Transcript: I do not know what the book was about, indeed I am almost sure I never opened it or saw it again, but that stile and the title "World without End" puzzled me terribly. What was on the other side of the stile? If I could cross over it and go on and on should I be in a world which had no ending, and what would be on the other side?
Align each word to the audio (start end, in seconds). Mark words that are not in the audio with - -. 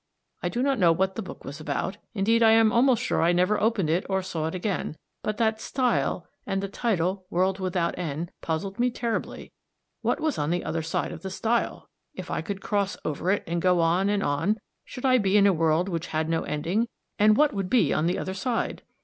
I 0.41 0.49
do 0.49 0.63
not 0.63 0.79
know 0.79 0.91
what 0.91 1.13
the 1.13 1.21
book 1.21 1.45
was 1.45 1.59
about, 1.59 1.97
indeed 2.15 2.41
I 2.41 2.53
am 2.53 2.71
almost 2.71 3.03
sure 3.03 3.21
I 3.21 3.33
never 3.33 3.61
opened 3.61 3.87
it 3.87 4.03
or 4.09 4.23
saw 4.23 4.47
it 4.47 4.55
again, 4.55 4.97
but 5.21 5.37
that 5.37 5.61
stile 5.61 6.25
and 6.47 6.59
the 6.63 6.67
title 6.67 7.27
"World 7.29 7.59
without 7.59 7.95
End" 7.99 8.31
puzzled 8.41 8.79
me 8.79 8.89
terribly. 8.89 9.51
What 10.01 10.19
was 10.19 10.39
on 10.39 10.49
the 10.49 10.63
other 10.63 10.81
side 10.81 11.11
of 11.11 11.21
the 11.21 11.29
stile? 11.29 11.87
If 12.15 12.31
I 12.31 12.41
could 12.41 12.61
cross 12.61 12.97
over 13.05 13.29
it 13.29 13.43
and 13.45 13.61
go 13.61 13.79
on 13.79 14.09
and 14.09 14.23
on 14.23 14.57
should 14.85 15.05
I 15.05 15.19
be 15.19 15.37
in 15.37 15.45
a 15.45 15.53
world 15.53 15.87
which 15.87 16.07
had 16.07 16.27
no 16.29 16.45
ending, 16.45 16.87
and 17.19 17.37
what 17.37 17.53
would 17.53 17.69
be 17.69 17.93
on 17.93 18.07
the 18.07 18.17
other 18.17 18.33
side? 18.33 18.81